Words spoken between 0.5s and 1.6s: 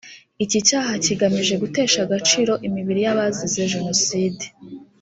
cyaha kigamije